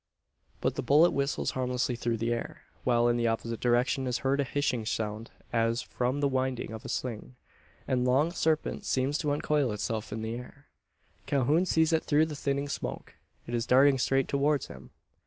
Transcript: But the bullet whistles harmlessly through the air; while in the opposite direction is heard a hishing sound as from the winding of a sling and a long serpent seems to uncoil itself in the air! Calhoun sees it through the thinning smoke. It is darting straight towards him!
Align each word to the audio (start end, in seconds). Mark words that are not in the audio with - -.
But 0.61 0.73
the 0.77 0.81
bullet 0.81 1.11
whistles 1.11 1.51
harmlessly 1.51 1.95
through 1.95 2.17
the 2.17 2.33
air; 2.33 2.63
while 2.83 3.07
in 3.07 3.17
the 3.17 3.27
opposite 3.27 3.59
direction 3.59 4.07
is 4.07 4.17
heard 4.25 4.39
a 4.39 4.43
hishing 4.43 4.83
sound 4.83 5.29
as 5.53 5.83
from 5.83 6.21
the 6.21 6.27
winding 6.27 6.71
of 6.71 6.83
a 6.83 6.89
sling 6.89 7.35
and 7.87 8.01
a 8.01 8.09
long 8.09 8.31
serpent 8.31 8.83
seems 8.83 9.19
to 9.19 9.31
uncoil 9.31 9.71
itself 9.71 10.11
in 10.11 10.23
the 10.23 10.33
air! 10.33 10.65
Calhoun 11.27 11.67
sees 11.67 11.93
it 11.93 12.03
through 12.03 12.25
the 12.25 12.35
thinning 12.35 12.67
smoke. 12.67 13.13
It 13.45 13.53
is 13.53 13.67
darting 13.67 13.99
straight 13.99 14.27
towards 14.27 14.69
him! 14.69 14.89